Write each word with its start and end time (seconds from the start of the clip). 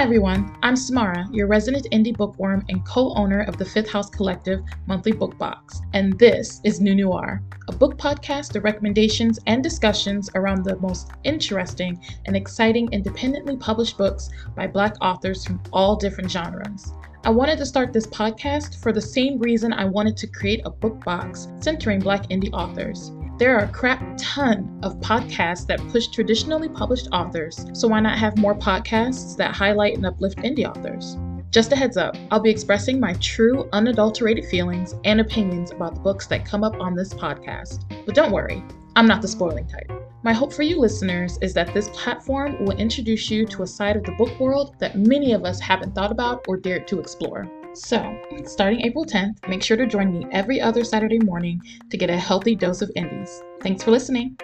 Hi 0.00 0.04
everyone, 0.04 0.56
I'm 0.62 0.76
Samara, 0.76 1.28
your 1.30 1.46
resident 1.46 1.86
indie 1.92 2.16
bookworm 2.16 2.64
and 2.70 2.82
co-owner 2.86 3.42
of 3.42 3.58
the 3.58 3.66
Fifth 3.66 3.90
House 3.90 4.08
Collective 4.08 4.62
monthly 4.86 5.12
book 5.12 5.36
box, 5.36 5.82
and 5.92 6.18
this 6.18 6.62
is 6.64 6.80
New 6.80 6.94
Noir, 6.94 7.42
a 7.68 7.72
book 7.72 7.98
podcast 7.98 8.56
of 8.56 8.64
recommendations 8.64 9.38
and 9.46 9.62
discussions 9.62 10.30
around 10.34 10.64
the 10.64 10.76
most 10.76 11.10
interesting 11.24 12.02
and 12.24 12.34
exciting 12.34 12.88
independently 12.92 13.58
published 13.58 13.98
books 13.98 14.30
by 14.56 14.66
Black 14.66 14.94
authors 15.02 15.44
from 15.44 15.60
all 15.70 15.96
different 15.96 16.30
genres. 16.30 16.94
I 17.22 17.28
wanted 17.28 17.58
to 17.58 17.66
start 17.66 17.92
this 17.92 18.06
podcast 18.06 18.80
for 18.80 18.92
the 18.92 19.02
same 19.02 19.38
reason 19.38 19.74
I 19.74 19.84
wanted 19.84 20.16
to 20.16 20.26
create 20.26 20.62
a 20.64 20.70
book 20.70 21.04
box 21.04 21.48
centering 21.60 22.00
Black 22.00 22.26
indie 22.28 22.54
authors. 22.54 23.12
There 23.40 23.56
are 23.56 23.64
a 23.64 23.72
crap 23.72 24.02
ton 24.18 24.78
of 24.82 25.00
podcasts 25.00 25.66
that 25.68 25.80
push 25.88 26.08
traditionally 26.08 26.68
published 26.68 27.08
authors, 27.10 27.64
so 27.72 27.88
why 27.88 28.00
not 28.00 28.18
have 28.18 28.36
more 28.36 28.54
podcasts 28.54 29.34
that 29.38 29.56
highlight 29.56 29.94
and 29.94 30.04
uplift 30.04 30.40
indie 30.40 30.68
authors? 30.68 31.16
Just 31.50 31.72
a 31.72 31.76
heads 31.76 31.96
up, 31.96 32.18
I'll 32.30 32.40
be 32.40 32.50
expressing 32.50 33.00
my 33.00 33.14
true, 33.14 33.66
unadulterated 33.72 34.44
feelings 34.44 34.94
and 35.06 35.22
opinions 35.22 35.70
about 35.70 35.94
the 35.94 36.02
books 36.02 36.26
that 36.26 36.44
come 36.44 36.62
up 36.62 36.78
on 36.78 36.94
this 36.94 37.14
podcast. 37.14 37.86
But 38.04 38.14
don't 38.14 38.30
worry, 38.30 38.62
I'm 38.94 39.06
not 39.06 39.22
the 39.22 39.28
spoiling 39.28 39.66
type. 39.66 39.90
My 40.22 40.34
hope 40.34 40.52
for 40.52 40.60
you 40.60 40.78
listeners 40.78 41.38
is 41.40 41.54
that 41.54 41.72
this 41.72 41.88
platform 41.94 42.62
will 42.62 42.76
introduce 42.76 43.30
you 43.30 43.46
to 43.46 43.62
a 43.62 43.66
side 43.66 43.96
of 43.96 44.04
the 44.04 44.12
book 44.18 44.38
world 44.38 44.74
that 44.80 44.98
many 44.98 45.32
of 45.32 45.46
us 45.46 45.58
haven't 45.60 45.94
thought 45.94 46.12
about 46.12 46.44
or 46.46 46.58
dared 46.58 46.86
to 46.88 47.00
explore. 47.00 47.50
So, 47.72 48.16
starting 48.46 48.80
April 48.80 49.06
10th, 49.06 49.48
make 49.48 49.62
sure 49.62 49.76
to 49.76 49.86
join 49.86 50.12
me 50.12 50.26
every 50.32 50.60
other 50.60 50.82
Saturday 50.82 51.20
morning 51.20 51.62
to 51.90 51.96
get 51.96 52.10
a 52.10 52.16
healthy 52.16 52.56
dose 52.56 52.82
of 52.82 52.90
indies. 52.96 53.42
Thanks 53.62 53.84
for 53.84 53.92
listening. 53.92 54.36